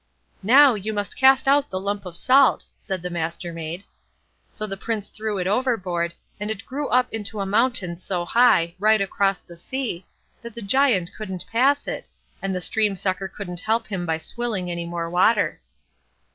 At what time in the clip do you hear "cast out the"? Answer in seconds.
1.15-1.79